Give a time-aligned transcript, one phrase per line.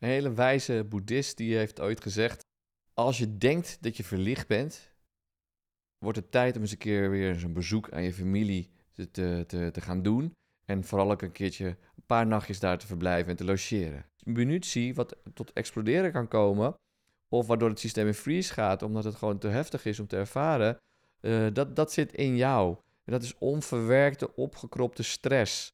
[0.00, 2.44] Een hele wijze boeddhist die heeft ooit gezegd:
[2.94, 4.92] Als je denkt dat je verlicht bent,
[5.98, 9.10] wordt het tijd om eens een keer weer zo'n bezoek aan je familie te,
[9.46, 10.32] te, te, gaan doen.
[10.64, 14.06] En vooral ook een keertje een paar nachtjes daar te verblijven en te logeren.
[14.24, 16.74] Munitie wat tot exploderen kan komen,
[17.28, 20.16] of waardoor het systeem in freeze gaat, omdat het gewoon te heftig is om te
[20.16, 20.78] ervaren,
[21.20, 22.76] uh, dat, dat zit in jou.
[23.04, 25.72] En dat is onverwerkte, opgekropte stress,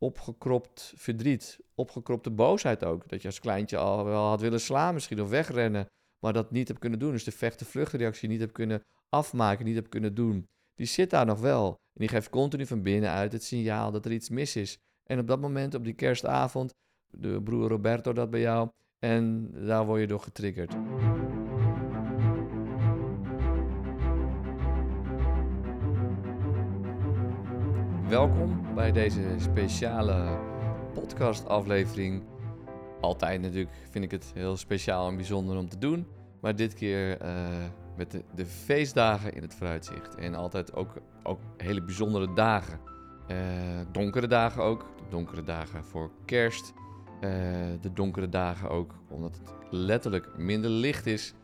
[0.00, 3.08] opgekropt verdriet, opgekropte boosheid ook.
[3.08, 6.68] Dat je als kleintje al wel had willen slaan misschien of wegrennen, maar dat niet
[6.68, 7.10] hebt kunnen doen.
[7.10, 10.48] Dus de vechten-vluchtreactie niet hebt kunnen afmaken, niet hebt kunnen doen.
[10.74, 11.68] Die zit daar nog wel.
[11.68, 14.78] En die geeft continu van binnenuit het signaal dat er iets mis is.
[15.04, 16.74] En op dat moment, op die kerstavond,
[17.10, 18.70] de broer Roberto dat bij jou.
[18.98, 20.74] En daar word je door getriggerd.
[28.10, 30.38] Welkom bij deze speciale
[30.94, 32.22] podcast-aflevering.
[33.00, 36.06] Altijd natuurlijk vind ik het heel speciaal en bijzonder om te doen.
[36.40, 37.48] Maar dit keer uh,
[37.96, 40.14] met de, de, feestdagen in het vooruitzicht.
[40.14, 42.80] En altijd ook, ook hele bijzondere dagen.
[43.30, 43.36] Uh,
[43.92, 44.80] donkere dagen ook.
[44.80, 46.72] De donkere dagen voor kerst.
[47.20, 47.30] Uh,
[47.80, 51.34] de donkere dagen ook omdat het letterlijk minder licht is.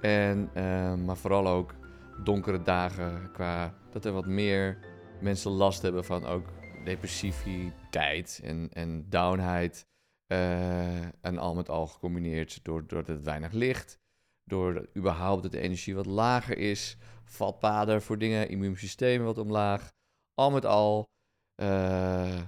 [0.00, 0.50] En,
[1.04, 1.74] maar vooral ook
[2.24, 4.78] donkere dagen qua dat er wat meer
[5.20, 6.46] mensen last hebben van ook
[6.84, 9.86] depressiviteit en, en downheid.
[10.32, 13.98] Uh, en al met al gecombineerd door, door het weinig licht.
[14.44, 16.96] Door überhaupt dat de energie wat lager is.
[17.24, 19.92] Vatpaden voor dingen, immuunsysteem wat omlaag.
[20.34, 21.08] Al met al
[21.62, 22.40] uh,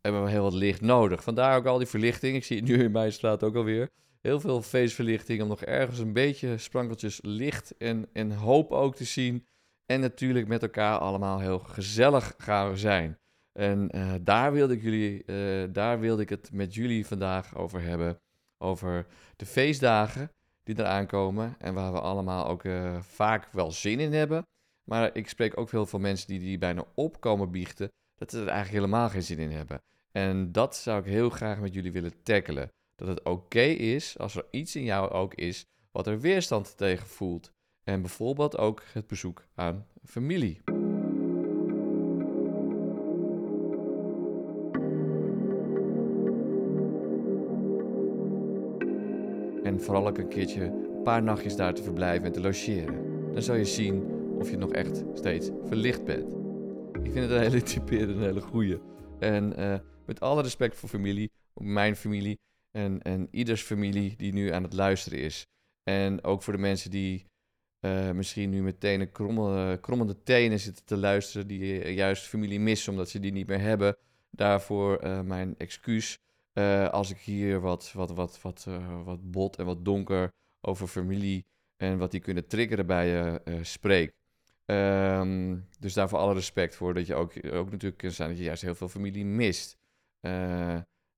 [0.00, 1.22] hebben we heel wat licht nodig.
[1.22, 2.36] Vandaar ook al die verlichting.
[2.36, 3.90] Ik zie het nu in mijn straat ook alweer.
[4.20, 9.04] Heel veel feestverlichting om nog ergens een beetje sprankeltjes licht en, en hoop ook te
[9.04, 9.46] zien.
[9.86, 13.18] En natuurlijk met elkaar allemaal heel gezellig gaan zijn.
[13.52, 17.82] En uh, daar, wilde ik jullie, uh, daar wilde ik het met jullie vandaag over
[17.82, 18.20] hebben.
[18.58, 20.30] Over de feestdagen
[20.62, 21.54] die eraan komen.
[21.58, 24.46] En waar we allemaal ook uh, vaak wel zin in hebben.
[24.84, 27.88] Maar ik spreek ook veel mensen die, die bijna opkomen biechten.
[28.16, 29.82] Dat ze er eigenlijk helemaal geen zin in hebben.
[30.12, 32.72] En dat zou ik heel graag met jullie willen tackelen.
[32.94, 37.06] Dat het oké is als er iets in jou ook is wat er weerstand tegen
[37.06, 37.52] voelt.
[37.84, 40.60] En bijvoorbeeld ook het bezoek aan familie.
[49.62, 53.32] En vooral ook een keertje een paar nachtjes daar te verblijven en te logeren.
[53.32, 54.06] Dan zal je zien
[54.38, 56.32] of je nog echt steeds verlicht bent.
[57.02, 58.80] Ik vind het een hele typerende, een hele goeie.
[59.18, 59.74] En uh,
[60.06, 62.38] met alle respect voor familie, mijn familie
[62.70, 65.46] en, en ieders familie die nu aan het luisteren is.
[65.82, 67.26] En ook voor de mensen die
[67.82, 72.60] uh, misschien nu meteen een krommelde, krommende tenen zitten te luisteren, die uh, juist familie
[72.60, 73.96] missen omdat ze die niet meer hebben.
[74.30, 76.18] Daarvoor uh, mijn excuus
[76.90, 78.66] als ik hier wat, wat, wat, wat,
[79.04, 81.44] wat bot en wat donker over familie
[81.76, 84.12] en wat die kunnen triggeren bij je spreek.
[84.66, 88.44] Um, dus daarvoor alle respect voor dat je ook, ook natuurlijk kunt zijn dat je
[88.44, 89.76] juist heel veel familie mist.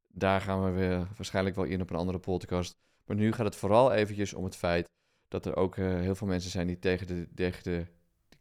[0.08, 2.76] daar gaan we weer waarschijnlijk wel in op een andere podcast.
[3.06, 4.88] Maar nu gaat het vooral eventjes om het feit
[5.34, 7.86] dat er ook uh, heel veel mensen zijn die tegen de, tegen de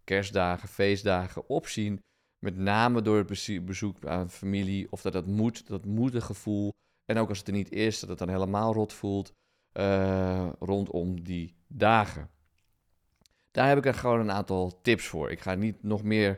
[0.03, 2.01] kerstdagen, feestdagen opzien.
[2.39, 4.87] Met name door het bezoek aan familie.
[4.89, 6.73] Of dat dat moet, dat moedergevoel.
[7.05, 9.31] En ook als het er niet is, dat het dan helemaal rot voelt.
[9.73, 12.29] Uh, rondom die dagen.
[13.51, 15.31] Daar heb ik er gewoon een aantal tips voor.
[15.31, 16.37] Ik ga niet nog meer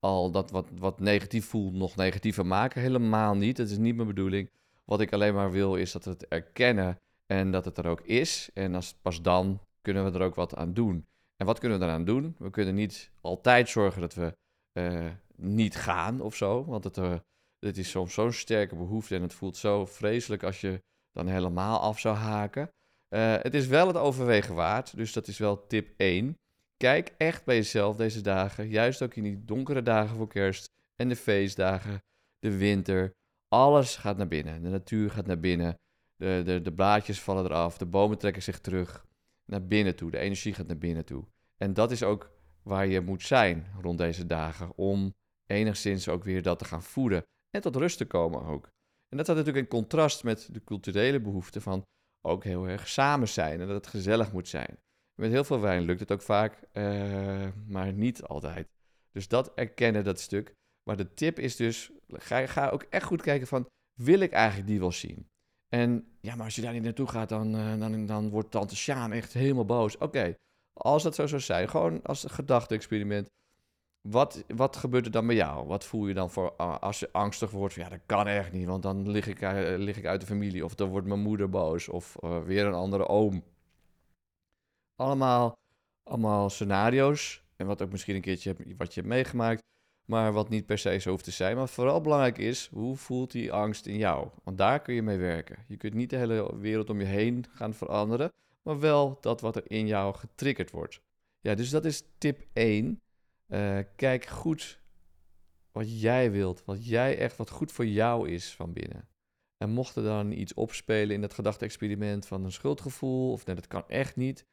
[0.00, 2.80] al dat wat, wat negatief voelt nog negatiever maken.
[2.80, 3.56] Helemaal niet.
[3.56, 4.50] Dat is niet mijn bedoeling.
[4.84, 8.00] Wat ik alleen maar wil is dat we het erkennen en dat het er ook
[8.00, 8.50] is.
[8.54, 11.06] En als pas dan kunnen we er ook wat aan doen.
[11.36, 12.34] En wat kunnen we eraan doen?
[12.38, 14.36] We kunnen niet altijd zorgen dat we
[14.78, 16.64] uh, niet gaan of zo.
[16.64, 17.14] Want het, uh,
[17.58, 20.82] het is soms zo'n sterke behoefte en het voelt zo vreselijk als je
[21.12, 22.70] dan helemaal af zou haken.
[23.14, 26.34] Uh, het is wel het overwegen waard, dus dat is wel tip 1.
[26.76, 30.66] Kijk echt bij jezelf deze dagen, juist ook in die donkere dagen voor kerst
[30.96, 31.98] en de feestdagen,
[32.38, 33.10] de winter.
[33.48, 34.62] Alles gaat naar binnen.
[34.62, 35.74] De natuur gaat naar binnen.
[36.16, 37.78] De, de, de blaadjes vallen eraf.
[37.78, 39.05] De bomen trekken zich terug
[39.46, 40.10] naar binnen toe.
[40.10, 41.24] De energie gaat naar binnen toe.
[41.56, 42.30] En dat is ook
[42.62, 44.76] waar je moet zijn rond deze dagen.
[44.76, 45.14] Om
[45.46, 47.22] enigszins ook weer dat te gaan voeden.
[47.50, 48.64] En tot rust te komen ook.
[49.08, 51.82] En dat staat natuurlijk in contrast met de culturele behoefte van
[52.26, 53.60] ook heel erg samen zijn.
[53.60, 54.78] En dat het gezellig moet zijn.
[55.20, 58.68] Met heel veel wijn lukt het ook vaak, uh, maar niet altijd.
[59.12, 60.52] Dus dat erkennen, dat stuk.
[60.82, 63.66] Maar de tip is dus, ga, ga ook echt goed kijken van,
[64.00, 65.28] wil ik eigenlijk die wel zien?
[65.68, 68.76] En ja, maar als je daar niet naartoe gaat, dan, uh, dan, dan wordt tante
[68.76, 69.98] Sjaan echt helemaal boos.
[69.98, 70.34] Oké,
[70.72, 73.28] als dat zo zou zijn, gewoon als gedachte-experiment.
[74.08, 75.66] wat, wat gebeurt er dan bij jou?
[75.66, 77.74] Wat voel je dan voor als je angstig wordt?
[77.74, 79.40] Ja, dat kan echt niet, want dan lig ik,
[79.78, 80.64] lig ik uit de familie.
[80.64, 81.88] Of dan wordt mijn moeder boos.
[81.88, 83.44] Of weer een andere oom.
[84.94, 85.52] Allemaal,
[86.02, 87.44] allemaal scenario's.
[87.56, 89.62] En wat ook misschien een keertje wat je hebt meegemaakt.
[90.06, 91.56] Maar wat niet per se zo hoeft te zijn.
[91.56, 94.28] Maar vooral belangrijk is, hoe voelt die angst in jou?
[94.44, 95.64] Want daar kun je mee werken.
[95.68, 98.32] Je kunt niet de hele wereld om je heen gaan veranderen.
[98.62, 101.00] Maar wel dat wat er in jou getriggerd wordt.
[101.40, 103.00] Ja, dus dat is tip 1.
[103.48, 104.80] Uh, eh, kijk goed
[105.72, 106.64] wat jij wilt.
[106.64, 109.08] Wat jij echt, wat goed voor jou is van binnen.
[109.56, 113.66] En mocht er dan iets opspelen in dat gedachte-experiment van een schuldgevoel, of nee, dat
[113.66, 114.44] kan echt niet,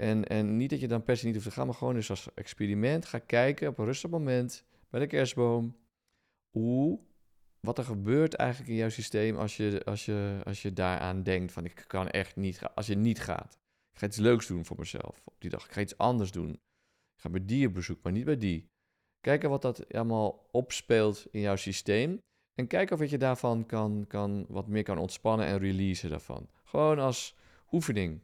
[0.00, 2.10] en, en niet dat je dan per se niet hoeft te gaan, maar gewoon eens
[2.10, 5.76] als experiment ga kijken op een rustig moment bij de kerstboom.
[6.50, 7.00] Hoe,
[7.60, 11.52] wat er gebeurt eigenlijk in jouw systeem als je, als je, als je daaraan denkt
[11.52, 12.74] van ik kan echt niet gaan.
[12.74, 13.58] Als je niet gaat.
[13.92, 15.64] Ik ga iets leuks doen voor mezelf op die dag.
[15.64, 16.50] Ik ga iets anders doen.
[16.50, 18.68] Ik ga bij die op bezoek, maar niet bij die.
[19.20, 22.18] Kijken wat dat allemaal opspeelt in jouw systeem.
[22.54, 26.48] En kijken of je daarvan kan, kan, wat meer kan ontspannen en releasen daarvan.
[26.64, 27.36] Gewoon als
[27.70, 28.20] oefening.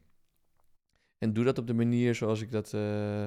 [1.24, 3.26] En doe dat op de manier zoals ik dat uh,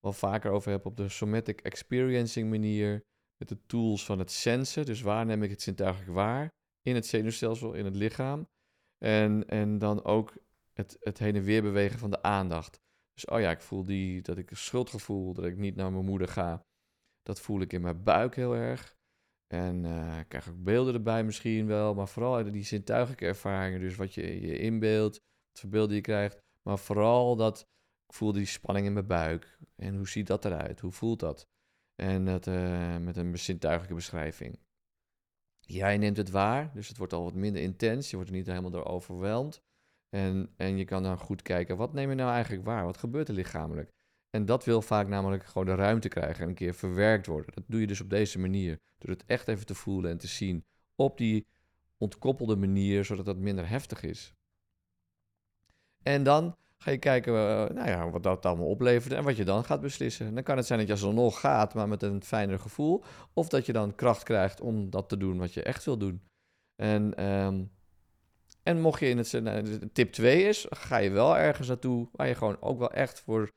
[0.00, 3.04] wel vaker over heb, op de somatic experiencing manier.
[3.36, 4.86] Met de tools van het sensen.
[4.86, 6.48] Dus waar neem ik het zintuigelijk waar?
[6.82, 8.48] In het zenuwstelsel, in het lichaam.
[9.04, 10.34] En, en dan ook
[10.72, 12.80] het, het heen en weer bewegen van de aandacht.
[13.12, 16.04] Dus oh ja, ik voel die, dat ik een schuldgevoel, dat ik niet naar mijn
[16.04, 16.66] moeder ga.
[17.22, 18.96] Dat voel ik in mijn buik heel erg.
[19.46, 23.80] En uh, ik krijg ook beelden erbij misschien wel, maar vooral die zintuigelijke ervaringen.
[23.80, 25.16] Dus wat je je inbeeldt,
[25.50, 26.48] wat voor beelden je krijgt.
[26.62, 27.60] Maar vooral dat
[28.06, 29.58] ik voel die spanning in mijn buik.
[29.76, 30.80] En hoe ziet dat eruit?
[30.80, 31.48] Hoe voelt dat?
[31.94, 34.58] En dat uh, met een zintuigelijke beschrijving.
[35.60, 38.10] Jij neemt het waar, dus het wordt al wat minder intens.
[38.10, 39.62] Je wordt er niet helemaal door overweldigd.
[40.08, 42.84] En, en je kan dan goed kijken, wat neem je nou eigenlijk waar?
[42.84, 43.90] Wat gebeurt er lichamelijk?
[44.30, 47.54] En dat wil vaak namelijk gewoon de ruimte krijgen en een keer verwerkt worden.
[47.54, 48.80] Dat doe je dus op deze manier.
[48.98, 50.64] Door het echt even te voelen en te zien
[50.94, 51.46] op die
[51.96, 54.34] ontkoppelde manier, zodat dat minder heftig is.
[56.02, 59.44] En dan ga je kijken uh, nou ja, wat dat allemaal oplevert en wat je
[59.44, 60.34] dan gaat beslissen.
[60.34, 63.02] Dan kan het zijn dat je alsnog gaat, maar met een fijner gevoel.
[63.32, 66.22] Of dat je dan kracht krijgt om dat te doen wat je echt wil doen.
[66.76, 67.70] En, um,
[68.62, 69.32] en mocht je in het...
[69.32, 73.20] Nou, tip 2 is, ga je wel ergens naartoe waar je gewoon ook wel echt
[73.20, 73.50] voor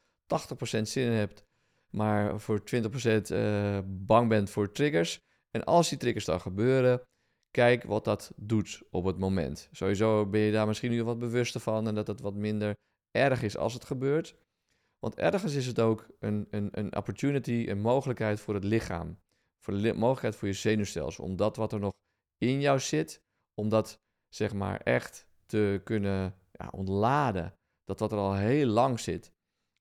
[0.77, 1.43] 80% zin in hebt.
[1.89, 2.61] Maar voor 20%
[3.03, 5.19] uh, eh, bang bent voor triggers.
[5.51, 7.01] En als die triggers dan gebeuren,
[7.53, 9.69] kijk wat dat doet op het moment.
[9.71, 12.75] Sowieso ben je daar misschien nu wat bewuster van en dat het wat minder
[13.11, 14.35] erg is als het gebeurt.
[14.99, 19.19] Want ergens is het ook een, een, een opportunity, een mogelijkheid voor het lichaam.
[19.59, 21.23] Voor de mogelijkheid voor je zenuwstelsel.
[21.23, 21.91] Om dat wat er nog
[22.37, 23.21] in jou zit,
[23.53, 23.99] om dat
[24.29, 27.55] zeg maar echt te kunnen ja, ontladen.
[27.83, 29.31] Dat wat er al heel lang zit.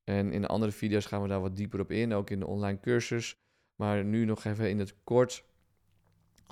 [0.04, 2.46] En in de andere video's gaan we daar wat dieper op in, ook in de
[2.46, 3.36] online cursus.
[3.74, 5.44] Maar nu nog even in het kort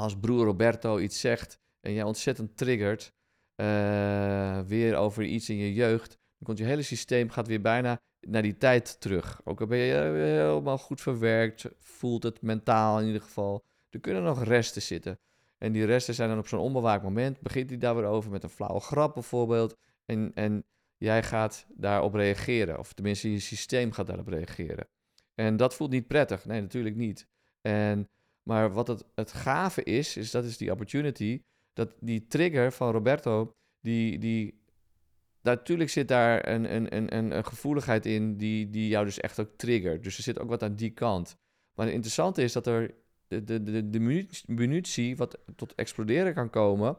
[0.00, 3.12] als broer Roberto iets zegt en jij ontzettend triggert,
[3.56, 8.00] uh, weer over iets in je jeugd, dan komt je hele systeem gaat weer bijna
[8.20, 9.40] naar die tijd terug.
[9.44, 13.64] Ook al ben je helemaal goed verwerkt, voelt het mentaal in ieder geval.
[13.90, 15.18] Er kunnen nog resten zitten.
[15.58, 18.42] En die resten zijn dan op zo'n onbewaakt moment, begint hij daar weer over met
[18.42, 19.76] een flauwe grap bijvoorbeeld.
[20.04, 20.64] En, en
[20.96, 24.88] jij gaat daarop reageren, of tenminste je systeem gaat daarop reageren.
[25.34, 27.26] En dat voelt niet prettig, nee natuurlijk niet.
[27.60, 28.08] En
[28.42, 31.40] maar wat het, het gave is, is dat is die opportunity,
[31.72, 34.62] dat die trigger van Roberto, die, die,
[35.42, 39.50] natuurlijk zit daar een, een, een, een gevoeligheid in die, die jou dus echt ook
[39.56, 40.02] triggert.
[40.04, 41.34] Dus er zit ook wat aan die kant.
[41.74, 42.94] Maar het interessante is dat er
[43.28, 46.96] de, de, de, de munitie wat tot exploderen kan komen,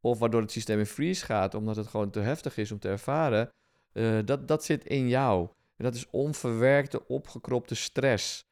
[0.00, 2.88] of waardoor het systeem in freeze gaat, omdat het gewoon te heftig is om te
[2.88, 3.50] ervaren,
[3.92, 5.48] uh, dat, dat zit in jou.
[5.76, 8.44] En dat is onverwerkte, opgekropte stress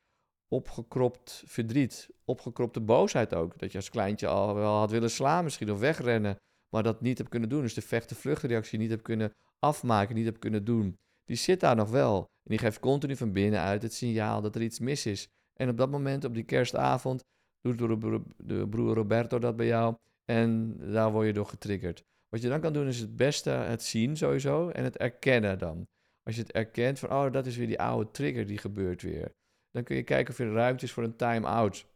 [0.49, 3.59] opgekropt verdriet, opgekropte boosheid ook.
[3.59, 6.37] Dat je als kleintje al wel had willen slaan misschien of wegrennen,
[6.69, 7.62] maar dat niet hebt kunnen doen.
[7.62, 10.97] Dus de vechten-vluchtreactie niet hebt kunnen afmaken, niet hebt kunnen doen.
[11.25, 12.19] Die zit daar nog wel.
[12.19, 15.28] En die geeft continu van binnenuit het signaal dat er iets mis is.
[15.55, 17.25] En op dat moment, op die kerstavond,
[17.61, 17.78] doet
[18.37, 19.95] de broer Roberto dat bij jou.
[20.25, 22.05] En daar word je door getriggerd.
[22.28, 25.87] Wat je dan kan doen is het beste het zien sowieso en het erkennen dan.
[26.23, 29.33] Als je het erkent van, oh, dat is weer die oude trigger die gebeurt weer.
[29.78, 31.87] Dan kun je kijken of er ruimte is voor een time-out.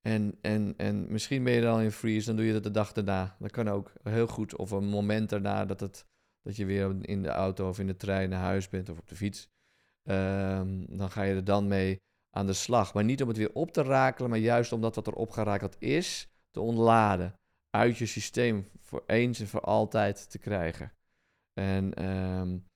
[0.00, 2.92] En, en, en misschien ben je dan in freeze, dan doe je dat de dag
[2.92, 3.36] daarna.
[3.38, 4.56] Dat kan ook heel goed.
[4.56, 6.06] Of een moment daarna dat, het,
[6.42, 9.08] dat je weer in de auto of in de trein naar huis bent of op
[9.08, 9.48] de fiets.
[10.04, 12.00] Um, dan ga je er dan mee
[12.30, 12.94] aan de slag.
[12.94, 16.28] Maar niet om het weer op te rakelen, maar juist omdat wat er opgerakeld is,
[16.50, 17.38] te ontladen.
[17.70, 20.92] Uit je systeem voor eens en voor altijd te krijgen.
[21.52, 22.66] En um,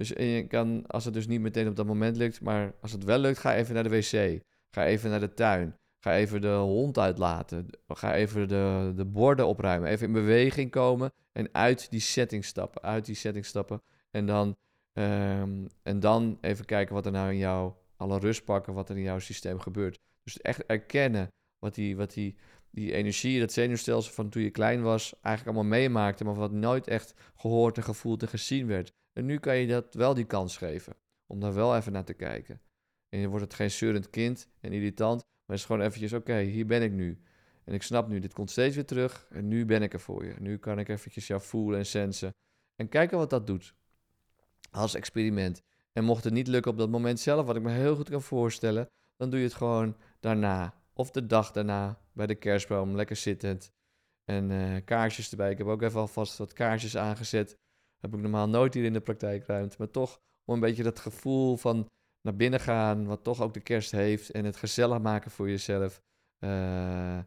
[0.00, 3.04] Dus je kan, als het dus niet meteen op dat moment lukt, maar als het
[3.04, 4.42] wel lukt, ga even naar de wc.
[4.70, 5.76] Ga even naar de tuin.
[6.04, 7.66] Ga even de hond uitlaten.
[7.88, 9.88] Ga even de, de borden opruimen.
[9.88, 12.82] Even in beweging komen en uit die setting stappen.
[12.82, 13.82] Uit die setting stappen.
[14.10, 14.56] En dan,
[14.92, 18.96] ehm, en dan even kijken wat er nou in jou, alle rust pakken, wat er
[18.96, 19.98] in jouw systeem gebeurt.
[20.22, 22.36] Dus echt erkennen wat die, wat die,
[22.70, 26.86] die energie, dat zenuwstelsel van toen je klein was, eigenlijk allemaal meemaakte, maar wat nooit
[26.86, 28.92] echt gehoord en gevoeld en gezien werd.
[29.12, 32.14] En nu kan je dat wel die kans geven, om daar wel even naar te
[32.14, 32.60] kijken.
[33.08, 36.38] En je wordt het geen zeurend kind en irritant, maar het is gewoon eventjes, oké,
[36.38, 37.22] hier ben ik nu.
[37.64, 40.24] En ik snap nu, dit komt steeds weer terug en nu ben ik er voor
[40.24, 40.34] je.
[40.38, 42.34] Nu kan ik eventjes jou voelen en sensen.
[42.76, 43.74] En kijken wat dat doet.
[44.70, 45.62] Als experiment.
[45.92, 48.22] En mocht het niet lukken op dat moment zelf, wat ik me heel goed kan
[48.22, 50.74] voorstellen, dan doe je het gewoon daarna.
[50.92, 53.72] Of de dag daarna bij de kerstboom, lekker zittend.
[54.24, 55.50] En uh, kaarsjes erbij.
[55.50, 57.58] Ik heb ook even alvast wat kaarsjes aangezet.
[58.00, 59.76] Heb ik normaal nooit hier in de praktijkruimte.
[59.78, 61.88] Maar toch om een beetje dat gevoel van
[62.22, 64.30] naar binnen gaan, wat toch ook de kerst heeft.
[64.30, 66.02] En het gezellig maken voor jezelf.
[66.44, 67.18] Uh,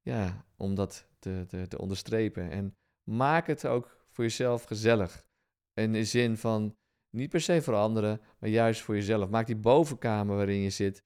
[0.00, 2.50] ja, om dat te, te, te onderstrepen.
[2.50, 2.76] En
[3.10, 5.24] maak het ook voor jezelf gezellig.
[5.74, 6.76] In de zin van
[7.10, 9.28] niet per se voor anderen, maar juist voor jezelf.
[9.28, 11.02] Maak die bovenkamer waarin je zit,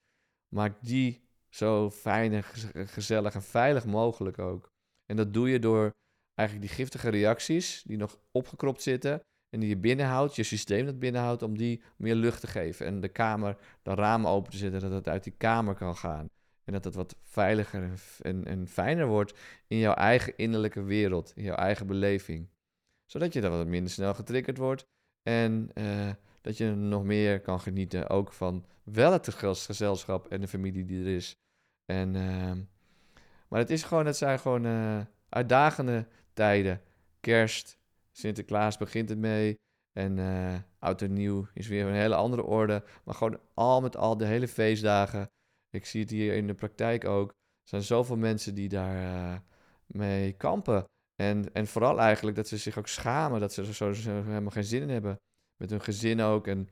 [0.54, 2.44] maak die zo fijn en
[2.88, 4.72] gezellig en veilig mogelijk ook.
[5.06, 5.94] En dat doe je door
[6.36, 10.98] eigenlijk die giftige reacties die nog opgekropt zitten en die je binnenhoudt, je systeem dat
[10.98, 12.86] binnenhoudt, om die meer lucht te geven.
[12.86, 16.26] En de kamer, de ramen open te zetten, dat het uit die kamer kan gaan.
[16.64, 17.90] En dat het wat veiliger
[18.22, 22.48] en, en fijner wordt in jouw eigen innerlijke wereld, in jouw eigen beleving.
[23.04, 24.86] Zodat je dan wat minder snel getriggerd wordt
[25.22, 30.48] en uh, dat je nog meer kan genieten ook van wel het gezelschap en de
[30.48, 31.36] familie die er is.
[31.84, 32.52] En, uh,
[33.48, 36.82] maar het is gewoon, het zijn gewoon uh, uitdagende tijden.
[37.20, 37.78] Kerst,
[38.12, 39.54] Sinterklaas begint het mee.
[39.92, 42.84] En uh, oud en nieuw is weer een hele andere orde.
[43.04, 45.26] Maar gewoon al met al de hele feestdagen.
[45.70, 47.28] Ik zie het hier in de praktijk ook.
[47.30, 49.42] Er zijn zoveel mensen die daar
[49.86, 50.84] mee kampen.
[51.22, 53.40] En, en vooral eigenlijk dat ze zich ook schamen.
[53.40, 55.16] Dat ze er zo, zo helemaal geen zin in hebben.
[55.56, 56.68] Met hun gezin ook en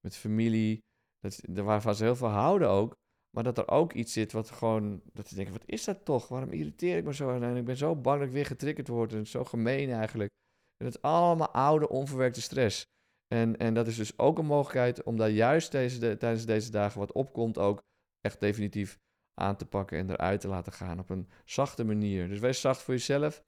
[0.00, 0.78] met familie.
[1.20, 2.94] Dat, waarvan ze heel veel houden ook.
[3.34, 6.28] Maar dat er ook iets zit wat gewoon, dat ze denken, wat is dat toch?
[6.28, 7.40] Waarom irriteer ik me zo?
[7.40, 9.12] En ik ben zo bang dat ik weer getriggerd word.
[9.12, 10.30] En zo gemeen eigenlijk.
[10.76, 12.86] En het is allemaal oude, onverwerkte stress.
[13.34, 16.98] En, en dat is dus ook een mogelijkheid om daar juist deze, tijdens deze dagen
[16.98, 17.82] wat opkomt ook
[18.20, 18.98] echt definitief
[19.40, 22.28] aan te pakken en eruit te laten gaan op een zachte manier.
[22.28, 23.42] Dus wees zacht voor jezelf.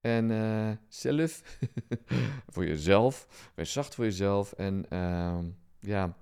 [0.00, 1.58] En uh, zelf,
[2.52, 3.50] voor jezelf.
[3.54, 4.52] Wees zacht voor jezelf.
[4.52, 5.38] En uh,
[5.80, 6.16] ja,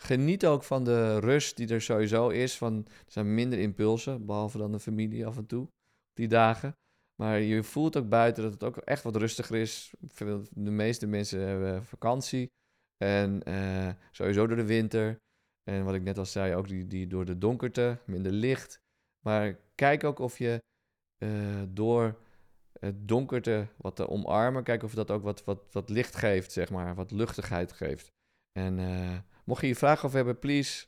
[0.00, 2.56] Geniet ook van de rust die er sowieso is.
[2.56, 5.68] Van, er zijn minder impulsen, behalve dan de familie af en toe,
[6.12, 6.76] die dagen.
[7.14, 9.94] Maar je voelt ook buiten dat het ook echt wat rustiger is.
[10.50, 12.50] De meeste mensen hebben vakantie.
[12.96, 15.18] En uh, sowieso door de winter.
[15.70, 18.80] En wat ik net al zei, ook die, die door de donkerte, minder licht.
[19.24, 20.62] Maar kijk ook of je
[21.18, 22.18] uh, door
[22.80, 26.70] het donkerte wat te omarmen, kijk of dat ook wat, wat, wat licht geeft, zeg
[26.70, 26.94] maar.
[26.94, 28.12] Wat luchtigheid geeft.
[28.52, 30.86] En uh, Mocht je hier vragen over hebben, please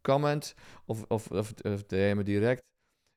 [0.00, 2.62] comment of, of, of, of me direct.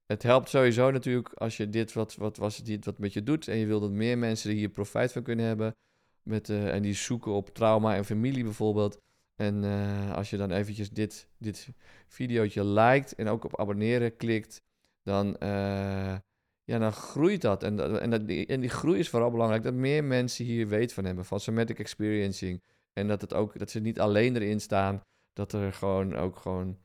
[0.06, 3.48] Het helpt sowieso natuurlijk als je dit wat, wat, was dit wat met je doet
[3.48, 5.76] en je wil dat meer mensen hier profijt van kunnen hebben.
[6.24, 8.98] Met, uh, en die zoeken op trauma en familie bijvoorbeeld.
[9.36, 11.70] En uh, als je dan eventjes dit, dit
[12.08, 14.62] videootje liked en ook op abonneren klikt,
[15.04, 16.16] dan, uh,
[16.64, 17.64] ja, dan groeit dat.
[17.64, 21.06] En, en, dat, en die groei is vooral belangrijk dat meer mensen hier weten van
[21.06, 22.62] hebben, van somatic experiencing.
[23.00, 25.02] En dat, het ook, dat ze niet alleen erin staan.
[25.34, 26.78] Dat er gewoon ook gewoon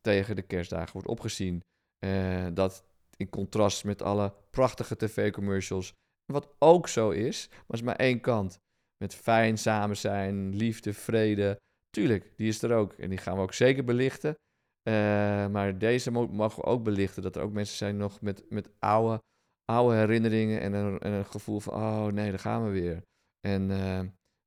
[0.00, 1.60] tegen de kerstdagen wordt opgezien.
[2.04, 2.84] Uh, dat
[3.16, 5.92] in contrast met alle prachtige tv-commercials.
[6.32, 8.58] Wat ook zo is, maar is maar één kant.
[8.96, 11.60] Met fijn samen zijn, liefde, vrede.
[11.90, 12.92] Tuurlijk, die is er ook.
[12.92, 14.34] En die gaan we ook zeker belichten.
[14.88, 14.94] Uh,
[15.46, 17.22] maar deze mogen we ook belichten.
[17.22, 19.22] Dat er ook mensen zijn nog met, met oude,
[19.64, 20.60] oude herinneringen.
[20.60, 23.02] En een, en een gevoel van, oh nee, daar gaan we weer.
[23.40, 24.00] En uh,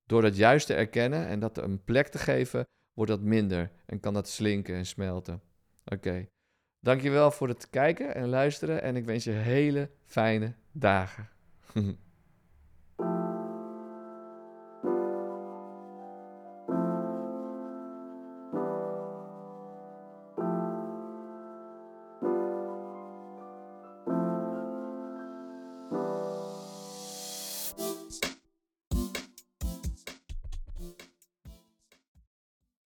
[0.06, 4.00] door dat juist te erkennen en dat een plek te geven, wordt dat minder en
[4.00, 5.42] kan dat slinken en smelten.
[5.86, 5.96] Oké.
[5.96, 6.28] Okay.
[6.80, 11.30] Dankjewel voor het kijken en luisteren en ik wens je hele fijne dagen.